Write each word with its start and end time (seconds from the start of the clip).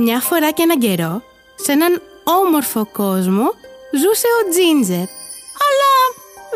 Μια 0.00 0.20
φορά 0.20 0.50
και 0.50 0.62
έναν 0.62 0.78
καιρό, 0.78 1.22
σε 1.54 1.72
έναν 1.72 2.02
όμορφο 2.24 2.86
κόσμο, 2.92 3.46
ζούσε 4.00 4.26
ο 4.40 4.50
Τζίντζερ. 4.50 5.06
Αλλά 5.66 5.92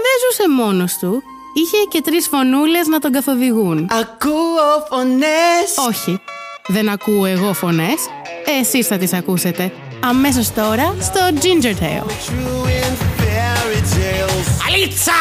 δεν 0.04 0.14
ζούσε 0.24 0.48
μόνος 0.48 0.96
του. 0.98 1.22
Είχε 1.54 1.76
και 1.88 2.00
τρεις 2.00 2.28
φωνούλες 2.28 2.86
να 2.86 2.98
τον 2.98 3.12
καθοδηγούν. 3.12 3.88
Ακούω 3.90 4.86
φωνές 4.88 5.76
Όχι, 5.88 6.20
δεν 6.66 6.88
ακούω 6.88 7.24
εγώ 7.24 7.52
φωνές. 7.52 8.06
Εσείς 8.60 8.86
θα 8.86 8.98
τις 8.98 9.12
ακούσετε. 9.12 9.72
Αμέσως 10.00 10.52
τώρα 10.52 10.94
στο 11.00 11.20
Ginger 11.40 11.74
Tale. 11.82 12.06
True 12.06 12.66
in 12.66 12.92
fairy 13.18 13.80
tales 13.94 14.66
Αλίτσα! 14.68 15.12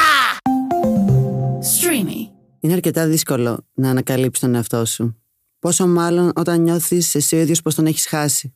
Streamy. 1.80 2.30
Είναι 2.60 2.74
αρκετά 2.74 3.06
δύσκολο 3.08 3.66
να 3.74 3.90
ανακαλύψει 3.90 4.42
τον 4.42 4.56
εαυτό 4.56 4.86
σου. 4.86 5.21
Πόσο 5.62 5.88
μάλλον 5.88 6.32
όταν 6.36 6.62
νιώθεις 6.62 7.16
εσύ 7.16 7.36
ο 7.36 7.40
ίδιος 7.40 7.62
πως 7.62 7.76
τον 7.76 7.86
έχεις 7.86 8.08
χάσει. 8.08 8.54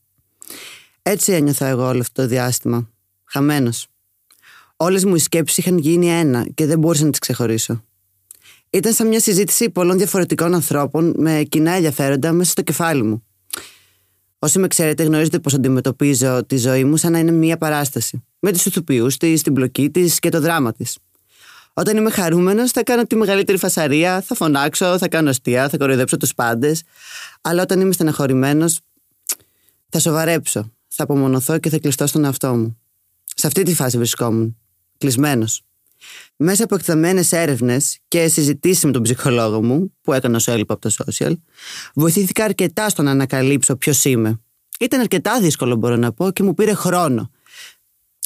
Έτσι 1.02 1.32
ένιωθα 1.32 1.68
εγώ 1.68 1.88
όλο 1.88 2.00
αυτό 2.00 2.22
το 2.22 2.28
διάστημα. 2.28 2.90
Χαμένος. 3.24 3.88
Όλες 4.76 5.06
μου 5.06 5.16
οι 5.16 5.20
σκέψεις 5.20 5.58
είχαν 5.58 5.78
γίνει 5.78 6.10
ένα 6.10 6.46
και 6.54 6.66
δεν 6.66 6.80
μπορούσα 6.80 7.04
να 7.04 7.10
τις 7.10 7.20
ξεχωρίσω. 7.20 7.84
Ήταν 8.70 8.94
σαν 8.94 9.08
μια 9.08 9.20
συζήτηση 9.20 9.70
πολλών 9.70 9.98
διαφορετικών 9.98 10.54
ανθρώπων 10.54 11.14
με 11.18 11.44
κοινά 11.50 11.72
ενδιαφέροντα 11.72 12.32
μέσα 12.32 12.52
στο 12.52 12.62
κεφάλι 12.62 13.04
μου. 13.04 13.24
Όσοι 14.40 14.60
με 14.60 14.68
ξέρετε, 14.68 15.04
γνωρίζετε 15.04 15.40
πως 15.40 15.54
αντιμετωπίζω 15.54 16.46
τη 16.46 16.58
ζωή 16.58 16.84
μου 16.84 16.98
σαν 16.98 17.12
να 17.12 17.20
είναι 17.20 17.32
μια 17.32 17.58
παράσταση. 17.58 18.24
Με 18.40 18.52
τους 18.52 18.66
ηθοποιούς 18.66 19.18
της, 19.18 19.42
την 19.42 19.54
πλοκή 19.54 19.90
της 19.90 20.20
και 20.20 20.30
το 20.30 20.42
δράμα 20.42 20.74
της. 20.74 20.98
Όταν 21.78 21.98
είμαι 21.98 22.10
χαρούμενος, 22.10 22.72
θα 22.72 22.84
κάνω 22.84 23.04
τη 23.04 23.16
μεγαλύτερη 23.16 23.58
φασαρία, 23.58 24.22
θα 24.22 24.36
φωνάξω, 24.36 24.98
θα 24.98 25.08
κάνω 25.08 25.30
αστεία, 25.30 25.70
θα 25.70 25.78
κοροϊδέψω 25.78 26.18
τους 26.18 26.34
πάντες. 26.34 26.84
Αλλά 27.42 27.62
όταν 27.62 27.80
είμαι 27.80 27.92
στεναχωρημένος, 27.92 28.80
θα 29.90 30.00
σοβαρέψω, 30.00 30.72
θα 30.88 31.04
απομονωθώ 31.04 31.60
και 31.60 31.70
θα 31.70 31.80
κλειστώ 31.80 32.08
στον 32.08 32.26
εαυτό 32.26 32.56
μου. 32.56 32.78
Σε 33.36 33.48
αυτή 33.48 33.64
τη 33.64 33.76
φάση 33.76 33.98
βρισκόμουν. 33.98 34.58
Κλεισμένος. 34.98 35.62
Μέσα 36.36 36.64
από 36.64 36.76
εκταμένε 36.76 37.24
έρευνες 37.30 38.00
και 38.08 38.28
συζητήσεις 38.28 38.84
με 38.84 38.92
τον 38.92 39.02
ψυχολόγο 39.02 39.64
μου, 39.64 39.94
που 40.02 40.14
έκανα 40.14 40.36
όσο 40.36 40.52
έλειπα 40.52 40.74
από 40.74 40.90
το 40.90 40.96
social, 41.06 41.34
βοηθήθηκα 41.94 42.44
αρκετά 42.44 42.90
στο 42.90 43.02
να 43.02 43.12
ανακαλύψω 43.12 43.76
ποιος 43.76 44.06
είμαι. 44.06 44.40
Ήταν 44.80 45.00
αρκετά 45.00 45.40
δύσκολο, 45.40 45.76
μπορώ 45.76 45.96
να 45.96 46.12
πω, 46.12 46.32
και 46.32 46.44
μου 46.44 46.54
πήρε 46.54 46.74
χρόνο. 46.74 47.32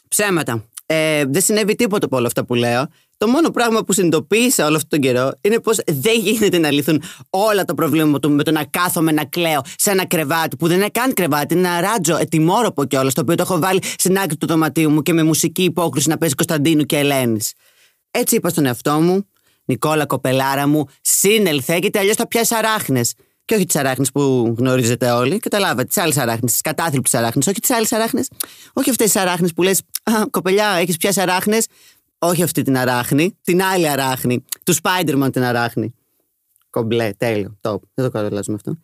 Ψέματα. 0.07 0.68
Ε, 0.91 1.25
δεν 1.25 1.41
συνέβη 1.41 1.75
τίποτα 1.75 2.05
από 2.05 2.17
όλα 2.17 2.27
αυτά 2.27 2.45
που 2.45 2.53
λέω. 2.53 2.87
Το 3.17 3.27
μόνο 3.27 3.49
πράγμα 3.49 3.83
που 3.83 3.93
συνειδητοποίησα 3.93 4.65
όλο 4.65 4.75
αυτόν 4.75 4.89
τον 4.89 4.99
καιρό 4.99 5.31
είναι 5.41 5.59
πως 5.59 5.77
δεν 5.85 6.19
γίνεται 6.19 6.57
να 6.57 6.71
λυθούν 6.71 7.01
όλα 7.29 7.63
τα 7.63 7.73
προβλήματα 7.73 8.29
μου 8.29 8.35
με 8.35 8.43
το 8.43 8.51
να 8.51 8.63
κάθομαι 8.63 9.11
να 9.11 9.25
κλαίω 9.25 9.61
σε 9.77 9.91
ένα 9.91 10.05
κρεβάτι 10.05 10.55
που 10.55 10.67
δεν 10.67 10.77
είναι 10.77 10.89
καν 10.89 11.13
κρεβάτι, 11.13 11.53
είναι 11.53 11.67
ένα 11.67 11.81
ράτζο 11.81 12.17
ετοιμόρροπο 12.17 12.85
κιόλας, 12.85 13.13
το 13.13 13.21
οποίο 13.21 13.35
το 13.35 13.41
έχω 13.41 13.59
βάλει 13.59 13.79
στην 13.97 14.17
άκρη 14.17 14.37
του 14.37 14.47
δωματίου 14.47 14.89
μου 14.89 15.01
και 15.01 15.13
με 15.13 15.23
μουσική 15.23 15.63
υπόκριση 15.63 16.09
να 16.09 16.17
παίζει 16.17 16.35
Κωνσταντίνου 16.35 16.83
και 16.83 16.97
Ελένης. 16.97 17.53
Έτσι 18.11 18.35
είπα 18.35 18.49
στον 18.49 18.65
εαυτό 18.65 18.91
μου, 18.91 19.27
Νικόλα 19.65 20.05
κοπελάρα 20.05 20.67
μου, 20.67 20.85
σύνελθε 21.01 21.77
γιατί 21.77 21.97
αλλιώς 21.97 22.15
θα 22.15 22.27
πιάσει 22.27 22.55
αράχνες. 22.55 23.13
Και 23.49 23.55
όχι 23.55 23.65
τις 23.65 23.75
αράχνες 23.75 24.11
που 24.11 24.53
γνωρίζετε 24.57 25.11
όλοι. 25.11 25.39
Καταλάβατε, 25.39 25.83
τις 25.83 25.97
άλλες 25.97 26.17
αράχνες, 26.17 26.51
τις 26.51 26.61
κατάθλιπτε 26.61 27.17
αράχνες. 27.17 27.47
Όχι 27.47 27.59
τις 27.59 27.69
άλλες 27.69 27.91
αράχνες. 27.91 28.29
Όχι 28.73 28.89
αυτές 28.89 29.11
τις 29.11 29.21
αράχνες 29.21 29.53
που 29.53 29.63
λες, 29.63 29.81
κοπελιά, 30.29 30.67
έχεις 30.67 30.97
πιάσει 30.97 31.21
αράχνες. 31.21 31.67
Όχι 32.19 32.43
αυτή 32.43 32.61
την 32.61 32.77
αράχνη, 32.77 33.37
την 33.41 33.63
άλλη 33.63 33.89
αράχνη. 33.89 34.45
Του 34.63 34.75
Spider-Man 34.81 35.29
την 35.31 35.43
αράχνη. 35.43 35.93
Κομπλέ, 36.69 37.13
τέλειο. 37.17 37.57
Top. 37.61 37.77
Δεν 37.93 38.05
το 38.05 38.11
καρολάζουμε 38.11 38.55
αυτό. 38.55 38.77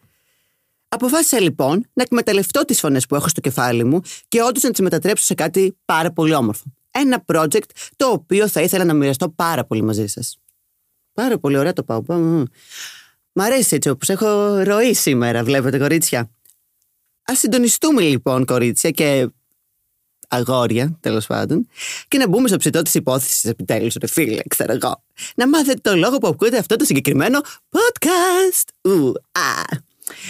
Αποφάσισα 0.87 1.39
λοιπόν 1.39 1.85
να 1.93 2.03
εκμεταλλευτώ 2.03 2.65
τις 2.65 2.79
φωνές 2.79 3.05
που 3.05 3.15
έχω 3.15 3.27
στο 3.27 3.41
κεφάλι 3.41 3.83
μου 3.83 4.01
και 4.27 4.41
όντως 4.41 4.63
να 4.63 4.69
τις 4.71 4.79
μετατρέψω 4.79 5.23
σε 5.23 5.33
κάτι 5.33 5.77
πάρα 5.85 6.11
πολύ 6.11 6.33
όμορφο. 6.33 6.63
Ένα 6.91 7.23
project 7.33 7.69
το 7.95 8.07
οποίο 8.07 8.47
θα 8.47 8.61
ήθελα 8.61 8.83
να 8.83 8.93
μοιραστώ 8.93 9.29
πάρα 9.29 9.65
πολύ 9.65 9.81
μαζί 9.81 10.07
σας. 10.07 10.37
Πάρα 11.13 11.37
πολύ 11.37 11.57
ωραία 11.57 11.73
το 11.73 11.83
πάω. 11.83 12.03
Μ. 13.35 13.41
Μ' 13.41 13.41
αρέσει 13.41 13.75
έτσι 13.75 13.89
όπως 13.89 14.09
έχω 14.09 14.57
ροή 14.63 14.93
σήμερα, 14.93 15.43
βλέπετε 15.43 15.77
κορίτσια. 15.77 16.19
Α 17.31 17.35
συντονιστούμε 17.35 18.01
λοιπόν, 18.01 18.45
κορίτσια, 18.45 18.91
και 18.91 19.27
αγόρια, 20.27 20.97
τέλος 20.99 21.25
πάντων, 21.25 21.67
και 22.07 22.17
να 22.17 22.27
μπούμε 22.27 22.47
στο 22.47 22.57
ψητό 22.57 22.81
της 22.81 22.93
υπόθεσης 22.93 23.43
επιτέλους, 23.43 23.95
ρε 23.99 24.07
φίλε, 24.07 24.41
ξέρω 24.47 24.73
εγώ. 24.73 25.03
Να 25.35 25.47
μάθετε 25.47 25.89
το 25.89 25.95
λόγο 25.95 26.17
που 26.17 26.27
ακούτε 26.27 26.57
αυτό 26.57 26.75
το 26.75 26.85
συγκεκριμένο 26.85 27.39
podcast. 27.69 28.91
Ου, 28.91 29.13
α. 29.31 29.77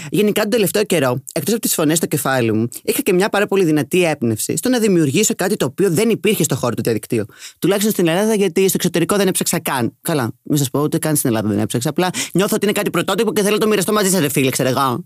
Γενικά 0.09 0.41
τον 0.41 0.49
τελευταίο 0.49 0.83
καιρό, 0.83 1.23
εκτός 1.33 1.53
από 1.53 1.61
τις 1.61 1.73
φωνές 1.73 1.97
στο 1.97 2.05
κεφάλι 2.05 2.53
μου, 2.53 2.67
είχα 2.83 3.01
και 3.01 3.13
μια 3.13 3.29
πάρα 3.29 3.47
πολύ 3.47 3.63
δυνατή 3.63 4.03
έμπνευση 4.03 4.57
στο 4.57 4.69
να 4.69 4.79
δημιουργήσω 4.79 5.35
κάτι 5.35 5.55
το 5.55 5.65
οποίο 5.65 5.89
δεν 5.91 6.09
υπήρχε 6.09 6.43
στο 6.43 6.55
χώρο 6.55 6.75
του 6.75 6.81
διαδικτύου. 6.81 7.25
Τουλάχιστον 7.59 7.93
στην 7.93 8.07
Ελλάδα, 8.07 8.35
γιατί 8.35 8.61
στο 8.61 8.75
εξωτερικό 8.75 9.15
δεν 9.15 9.27
έψαξα 9.27 9.59
καν. 9.59 9.97
Καλά, 10.01 10.31
μην 10.43 10.57
σας 10.57 10.69
πω, 10.69 10.81
ούτε 10.81 10.97
καν 10.97 11.15
στην 11.15 11.29
Ελλάδα 11.29 11.49
δεν 11.49 11.59
έψαξα. 11.59 11.89
Απλά 11.89 12.09
νιώθω 12.33 12.55
ότι 12.55 12.65
είναι 12.65 12.73
κάτι 12.73 12.89
πρωτότυπο 12.89 13.33
και 13.33 13.41
θέλω 13.41 13.53
να 13.53 13.59
το 13.59 13.67
μοιραστώ 13.67 13.93
μαζί 13.93 14.09
σας, 14.09 14.19
ρε 14.19 14.29
φίλε, 14.29 14.49
ξέρω 14.49 14.69
εγώ. 14.69 15.05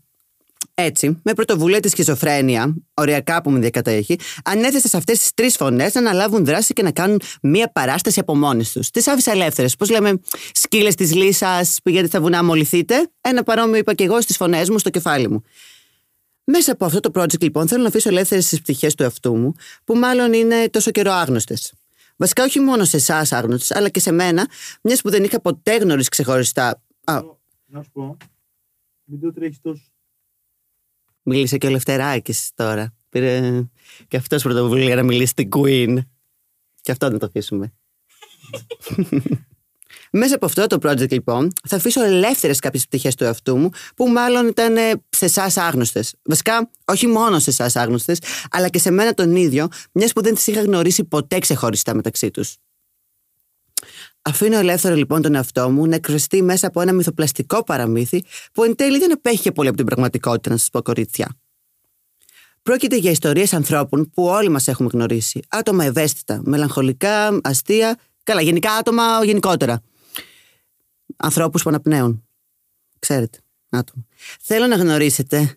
Έτσι, 0.81 1.19
με 1.23 1.33
πρωτοβουλία 1.33 1.79
της 1.79 1.91
σχιζοφρένεια, 1.91 2.75
οριακά 2.93 3.41
που 3.41 3.51
με 3.51 3.59
διακατέχει, 3.59 4.19
ανέθεσα 4.43 4.87
σε 4.87 4.97
αυτές 4.97 5.19
τις 5.19 5.33
τρεις 5.33 5.55
φωνές 5.55 5.93
να 5.93 5.99
αναλάβουν 5.99 6.45
δράση 6.45 6.73
και 6.73 6.83
να 6.83 6.91
κάνουν 6.91 7.21
μία 7.41 7.71
παράσταση 7.71 8.19
από 8.19 8.35
μόνες 8.35 8.71
τους. 8.71 8.89
Τις 8.89 9.07
άφησα 9.07 9.31
ελεύθερες. 9.31 9.75
Πώς 9.75 9.89
λέμε, 9.89 10.19
σκύλες 10.53 10.95
της 10.95 11.15
λύσας, 11.15 11.79
πηγαίνετε 11.83 12.07
στα 12.07 12.21
βουνά, 12.21 12.43
μολυθείτε. 12.43 13.09
Ένα 13.21 13.43
παρόμοιο 13.43 13.77
είπα 13.77 13.93
και 13.93 14.03
εγώ 14.03 14.21
στις 14.21 14.37
φωνές 14.37 14.69
μου, 14.69 14.77
στο 14.77 14.89
κεφάλι 14.89 15.29
μου. 15.29 15.43
Μέσα 16.43 16.71
από 16.71 16.85
αυτό 16.85 16.99
το 16.99 17.11
project, 17.21 17.41
λοιπόν, 17.41 17.67
θέλω 17.67 17.81
να 17.81 17.87
αφήσω 17.87 18.09
ελεύθερες 18.09 18.47
τις 18.47 18.61
πτυχές 18.61 18.95
του 18.95 19.03
εαυτού 19.03 19.35
μου, 19.35 19.53
που 19.83 19.95
μάλλον 19.95 20.33
είναι 20.33 20.69
τόσο 20.69 20.91
καιρό 20.91 21.11
άγνωστες. 21.11 21.73
Βασικά, 22.15 22.43
όχι 22.43 22.59
μόνο 22.59 22.83
σε 22.83 22.97
εσάς 22.97 23.31
άγνωστες, 23.31 23.77
αλλά 23.77 23.89
και 23.89 23.99
σε 23.99 24.11
μένα, 24.11 24.47
μιας 24.81 25.01
που 25.01 25.09
δεν 25.09 25.23
είχα 25.23 25.41
ποτέ 25.41 25.75
γνωρίσει 25.75 26.09
ξεχωριστά. 26.09 26.81
Α, 27.03 27.21
Να 27.65 27.83
σου 27.83 27.91
πω, 27.91 28.17
μην 29.03 29.19
το 29.19 29.33
τρέχεις 29.33 29.61
τόσο. 29.61 29.83
Μίλησε 31.29 31.57
και 31.57 31.67
ο 31.67 31.69
Λευτεράκης 31.69 32.51
τώρα. 32.55 32.93
Πήρε 33.09 33.63
και 34.07 34.17
αυτός 34.17 34.43
πρωτοβουλία 34.43 34.95
να 34.95 35.03
μιλήσει 35.03 35.27
στην 35.27 35.49
Queen. 35.55 35.97
Και 36.81 36.91
αυτό 36.91 37.09
να 37.09 37.17
το 37.17 37.25
αφήσουμε. 37.25 37.71
Μέσα 40.11 40.35
από 40.35 40.45
αυτό 40.45 40.67
το 40.67 40.77
project 40.81 41.11
λοιπόν 41.11 41.51
θα 41.67 41.75
αφήσω 41.75 42.03
ελεύθερες 42.03 42.59
κάποιες 42.59 42.85
πτυχές 42.85 43.15
του 43.15 43.23
εαυτού 43.23 43.57
μου 43.57 43.69
που 43.95 44.07
μάλλον 44.07 44.47
ήταν 44.47 44.77
ε, 44.77 44.91
σε 45.09 45.25
εσάς 45.25 45.57
άγνωστες. 45.57 46.15
Βασικά, 46.23 46.69
όχι 46.85 47.07
μόνο 47.07 47.39
σε 47.39 47.49
εσάς 47.49 47.75
άγνωστες, 47.75 48.21
αλλά 48.51 48.69
και 48.69 48.79
σε 48.79 48.91
μένα 48.91 49.13
τον 49.13 49.35
ίδιο, 49.35 49.67
μιας 49.91 50.13
που 50.13 50.21
δεν 50.21 50.35
τις 50.35 50.47
είχα 50.47 50.61
γνωρίσει 50.61 51.03
ποτέ 51.03 51.39
ξεχωριστά 51.39 51.95
μεταξύ 51.95 52.31
τους. 52.31 52.55
Αφήνω 54.21 54.57
ελεύθερο 54.57 54.95
λοιπόν 54.95 55.21
τον 55.21 55.35
εαυτό 55.35 55.69
μου 55.69 55.85
να 55.85 55.95
εκφραστεί 55.95 56.41
μέσα 56.41 56.67
από 56.67 56.81
ένα 56.81 56.93
μυθοπλαστικό 56.93 57.63
παραμύθι 57.63 58.23
που 58.53 58.63
εν 58.63 58.75
τέλει 58.75 58.99
δεν 58.99 59.11
απέχει 59.13 59.41
και 59.41 59.51
πολύ 59.51 59.67
από 59.67 59.77
την 59.77 59.85
πραγματικότητα, 59.85 60.49
να 60.49 60.57
σας 60.57 60.69
πω 60.69 60.81
κορίτσια. 60.81 61.37
Πρόκειται 62.61 62.95
για 62.95 63.11
ιστορίες 63.11 63.53
ανθρώπων 63.53 64.09
που 64.09 64.25
όλοι 64.25 64.49
μας 64.49 64.67
έχουμε 64.67 64.89
γνωρίσει. 64.93 65.39
Άτομα 65.47 65.85
ευαίσθητα, 65.85 66.41
μελαγχολικά, 66.43 67.39
αστεία, 67.43 67.97
καλά, 68.23 68.41
γενικά 68.41 68.71
άτομα 68.71 69.03
γενικότερα. 69.23 69.81
Ανθρώπους 71.17 71.63
που 71.63 71.69
αναπνέουν. 71.69 72.23
Ξέρετε, 72.99 73.39
άτομα. 73.69 74.05
Θέλω 74.41 74.67
να 74.67 74.75
γνωρίσετε 74.75 75.55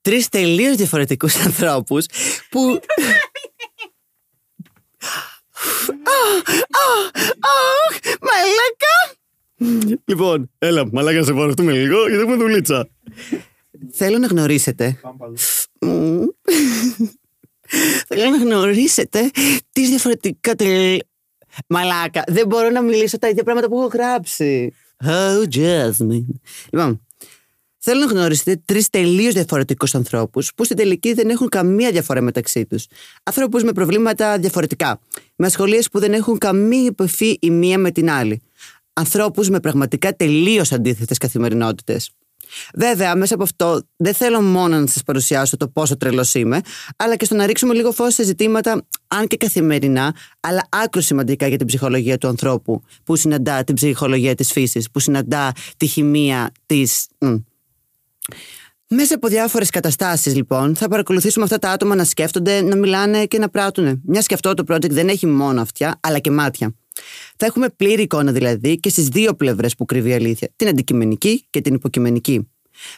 τρεις 0.00 0.28
τελείως 0.28 0.76
διαφορετικούς 0.76 1.36
ανθρώπους 1.36 2.06
που. 2.50 2.60
Αχ, 7.40 7.98
μαλάκα! 8.20 8.96
Λοιπόν, 10.04 10.50
έλα, 10.58 10.88
μαλάκα 10.92 11.24
σε 11.24 11.32
πορευτούμε 11.32 11.72
λίγο 11.72 12.08
γιατί 12.08 12.22
έχουμε 12.22 12.36
δουλίτσα. 12.36 12.88
Θέλω 13.92 14.18
να 14.18 14.26
γνωρίσετε. 14.26 14.98
Πάμε 15.02 15.16
πάλι. 15.18 15.36
Μμμ. 15.80 16.26
Θέλω 18.06 18.30
να 18.30 18.36
γνωρίσετε 18.36 19.30
τις 19.72 19.88
διαφορετικά 19.88 20.54
τελ... 20.54 20.98
Μαλάκα, 21.68 22.22
δεν 22.26 22.46
μπορώ 22.46 22.70
να 22.70 22.82
μιλήσω 22.82 23.18
τα 23.18 23.28
ίδια 23.28 23.42
πράγματα 23.42 23.68
που 23.68 23.78
έχω 23.78 23.86
γράψει. 23.86 24.74
Oh, 25.04 25.56
Jasmine. 25.56 26.26
Λοιπόν, 26.70 27.06
θέλω 27.84 28.00
να 28.00 28.06
γνωρίσετε 28.06 28.62
τρεις 28.64 28.90
τελείως 28.90 29.34
διαφορετικούς 29.34 29.94
ανθρώπους 29.94 30.54
που 30.54 30.64
στην 30.64 30.76
τελική 30.76 31.12
δεν 31.12 31.28
έχουν 31.28 31.48
καμία 31.48 31.90
διαφορά 31.90 32.20
μεταξύ 32.20 32.66
τους. 32.66 32.86
Ανθρώπους 33.22 33.62
με 33.62 33.72
προβλήματα 33.72 34.38
διαφορετικά. 34.38 35.00
Με 35.36 35.46
ασχολίες 35.46 35.88
που 35.88 35.98
δεν 35.98 36.12
έχουν 36.12 36.38
καμία 36.38 36.86
επαφή 36.86 37.36
η 37.40 37.50
μία 37.50 37.78
με 37.78 37.90
την 37.90 38.10
άλλη. 38.10 38.42
Ανθρώπους 38.92 39.48
με 39.48 39.60
πραγματικά 39.60 40.16
τελείως 40.16 40.72
αντίθετες 40.72 41.18
καθημερινότητες. 41.18 42.10
Βέβαια, 42.74 43.16
μέσα 43.16 43.34
από 43.34 43.42
αυτό 43.42 43.82
δεν 43.96 44.14
θέλω 44.14 44.40
μόνο 44.40 44.80
να 44.80 44.86
σας 44.86 45.02
παρουσιάσω 45.02 45.56
το 45.56 45.68
πόσο 45.68 45.96
τρελός 45.96 46.34
είμαι, 46.34 46.60
αλλά 46.96 47.16
και 47.16 47.24
στο 47.24 47.34
να 47.34 47.46
ρίξουμε 47.46 47.74
λίγο 47.74 47.92
φως 47.92 48.14
σε 48.14 48.24
ζητήματα, 48.24 48.86
αν 49.06 49.26
και 49.26 49.36
καθημερινά, 49.36 50.14
αλλά 50.40 50.66
άκρο 50.68 51.00
σημαντικά 51.00 51.46
για 51.46 51.58
την 51.58 51.66
ψυχολογία 51.66 52.18
του 52.18 52.28
ανθρώπου, 52.28 52.82
που 53.04 53.16
συναντά 53.16 53.64
την 53.64 53.74
ψυχολογία 53.74 54.34
της 54.34 54.52
φύσης, 54.52 54.90
που 54.90 55.00
συναντά 55.00 55.52
τη 55.76 55.86
χημεία 55.86 56.52
της. 56.66 57.06
Μέσα 58.88 59.14
από 59.14 59.28
διάφορες 59.28 59.70
καταστάσεις, 59.70 60.34
λοιπόν, 60.34 60.76
θα 60.76 60.88
παρακολουθήσουμε 60.88 61.44
αυτά 61.44 61.58
τα 61.58 61.70
άτομα 61.70 61.94
να 61.94 62.04
σκέφτονται, 62.04 62.62
να 62.62 62.76
μιλάνε 62.76 63.26
και 63.26 63.38
να 63.38 63.48
πράττουν. 63.48 64.02
Μια 64.04 64.20
και 64.20 64.34
αυτό 64.34 64.54
το 64.54 64.64
project 64.68 64.90
δεν 64.90 65.08
έχει 65.08 65.26
μόνο 65.26 65.60
αυτιά, 65.60 65.98
αλλά 66.02 66.18
και 66.18 66.30
μάτια. 66.30 66.74
Θα 67.36 67.46
έχουμε 67.46 67.68
πλήρη 67.68 68.02
εικόνα 68.02 68.32
δηλαδή 68.32 68.80
και 68.80 68.88
στις 68.88 69.08
δύο 69.08 69.34
πλευρές 69.34 69.74
που 69.74 69.84
κρύβει 69.84 70.08
η 70.08 70.12
αλήθεια. 70.12 70.48
Την 70.56 70.68
αντικειμενική 70.68 71.46
και 71.50 71.60
την 71.60 71.74
υποκειμενική. 71.74 72.48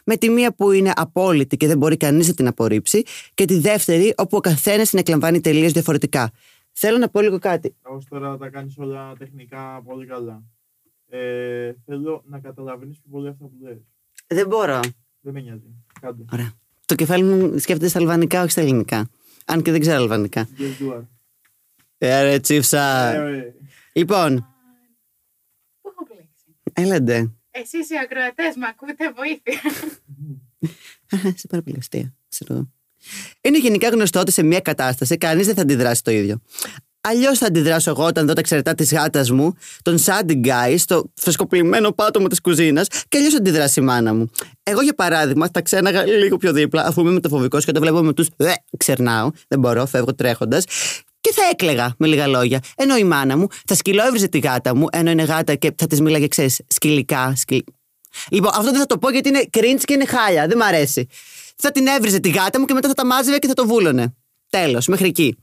Με 0.04 0.16
τη 0.16 0.30
μία 0.30 0.54
που 0.54 0.70
είναι 0.70 0.92
απόλυτη 0.96 1.56
και 1.56 1.66
δεν 1.66 1.78
μπορεί 1.78 1.96
κανείς 1.96 2.28
να 2.28 2.34
την 2.34 2.46
απορρίψει, 2.46 3.02
και 3.34 3.44
τη 3.44 3.58
δεύτερη 3.58 4.14
όπου 4.16 4.36
ο 4.36 4.40
καθένας 4.40 4.90
την 4.90 4.98
εκλαμβάνει 4.98 5.40
τελείως 5.40 5.72
διαφορετικά. 5.72 6.30
Θέλω 6.72 6.98
να 6.98 7.08
πω 7.08 7.20
λίγο 7.20 7.38
κάτι. 7.38 7.74
Ω 7.82 7.98
τώρα 8.08 8.36
τα 8.36 8.48
κάνεις 8.48 8.74
όλα 8.78 9.12
τεχνικά 9.18 9.82
πολύ 9.84 10.06
καλά. 10.06 10.42
Ε, 11.08 11.72
θέλω 11.84 12.22
να 12.26 12.38
καταλαβαίνεις 12.38 12.98
πιο 12.98 13.10
πολύ 13.10 13.28
αυτά 13.28 13.44
που 13.44 13.56
λες. 13.62 13.78
Δεν 14.26 14.46
μπορώ. 14.46 14.80
Δεν 15.26 15.34
με 15.34 15.40
νοιάζει. 15.40 15.62
Κάντε. 16.00 16.24
Ωραία. 16.32 16.52
Το 16.86 16.94
κεφάλι 16.94 17.22
μου 17.24 17.58
σκέφτεται 17.58 17.88
στα 17.88 17.98
αλβανικά, 17.98 18.42
όχι 18.42 18.50
στα 18.50 18.60
ελληνικά. 18.60 19.10
Αν 19.44 19.62
και 19.62 19.70
δεν 19.70 19.80
ξέρω 19.80 19.96
αλβανικά. 19.96 20.48
Yes, 20.58 20.82
you 20.82 20.92
are. 20.96 21.02
Ε, 21.98 22.22
ρε, 22.22 22.40
τσίφσα. 22.40 23.12
Ε, 23.12 23.18
ρε. 23.30 23.54
Λοιπόν, 23.92 24.36
Πού 25.80 25.88
έχω 25.88 26.06
μπλέξει. 26.08 26.56
έλαντε. 26.72 27.30
Εσείς 27.50 27.90
οι 27.90 27.94
ακροατές 28.02 28.56
με 28.56 28.66
ακούτε 28.66 29.12
βοήθεια. 29.12 29.60
σε 31.40 31.46
πάρα 31.48 31.62
πολύ 31.62 31.76
αστεία. 31.78 32.14
ξέρω. 32.28 32.70
Είναι 33.40 33.58
γενικά 33.58 33.88
γνωστό 33.88 34.20
ότι 34.20 34.32
σε 34.32 34.42
μια 34.42 34.60
κατάσταση 34.60 35.16
κανείς 35.16 35.46
δεν 35.46 35.54
θα 35.54 35.62
αντιδράσει 35.62 36.02
το 36.02 36.10
ίδιο. 36.10 36.40
Αλλιώς 37.08 37.38
θα 37.38 37.46
αντιδράσω 37.46 37.90
εγώ 37.90 38.04
όταν 38.04 38.26
δω 38.26 38.32
τα 38.32 38.40
εξαιρετά 38.40 38.74
της 38.74 38.92
γάτας 38.92 39.30
μου, 39.30 39.54
τον 39.82 39.98
Sandy 40.04 40.46
Guy, 40.46 40.74
στο 40.78 41.04
φρεσκοπλημένο 41.14 41.92
πάτωμα 41.92 42.28
της 42.28 42.40
κουζίνας, 42.40 42.86
και 43.08 43.16
αλλιώς 43.16 43.34
αντιδράσει 43.34 43.80
η 43.80 43.82
μάνα 43.82 44.14
μου. 44.14 44.30
Εγώ, 44.62 44.82
για 44.82 44.94
παράδειγμα, 44.94 45.48
θα 45.52 45.62
ξέναγα 45.62 46.06
λίγο 46.06 46.36
πιο 46.36 46.52
δίπλα, 46.52 46.84
αφού 46.84 47.00
είμαι 47.00 47.10
μεταφοβικός 47.10 47.64
και 47.64 47.70
όταν 47.70 47.82
βλέπω 47.82 48.02
με 48.02 48.12
τους. 48.12 48.28
Ε, 48.36 48.52
ξερνάω, 48.76 49.30
δεν 49.48 49.58
μπορώ, 49.58 49.86
φεύγω 49.86 50.14
τρέχοντας. 50.14 50.64
Και 51.20 51.32
θα 51.32 51.42
έκλεγα 51.50 51.94
με 51.98 52.06
λίγα 52.06 52.26
λόγια. 52.26 52.60
Ενώ 52.76 52.96
η 52.96 53.04
μάνα 53.04 53.36
μου 53.36 53.46
θα 53.66 53.74
σκυλόευριζε 53.74 54.28
τη 54.28 54.38
γάτα 54.38 54.76
μου, 54.76 54.86
ενώ 54.92 55.10
είναι 55.10 55.22
γάτα 55.22 55.54
και 55.54 55.74
θα 55.76 55.86
της 55.86 56.00
μίλαγε, 56.00 56.28
ξέρεις, 56.28 56.60
σκυλικά. 56.66 57.32
Σκυλ... 57.36 57.62
Λοιπόν, 58.30 58.50
αυτό 58.54 58.70
δεν 58.70 58.80
θα 58.80 58.86
το 58.86 58.98
πω 58.98 59.10
γιατί 59.10 59.28
είναι 59.28 59.44
cringe 59.50 59.80
και 59.84 59.92
είναι 59.92 60.06
χάλια. 60.06 60.46
Δεν 60.46 60.56
μ' 60.56 60.62
αρέσει. 60.62 61.06
Θα 61.56 61.70
την 61.70 61.86
έβριζε 61.86 62.18
τη 62.18 62.28
γάτα 62.28 62.60
μου 62.60 62.64
και 62.64 62.74
μετά 62.74 62.88
θα 62.88 62.94
τα 62.94 63.06
μάζευε 63.06 63.38
και 63.38 63.46
θα 63.46 63.54
το 63.54 63.66
βούλωνε. 63.66 64.14
Τέλος, 64.50 64.86
μέχρι 64.86 65.06
εκεί. 65.06 65.36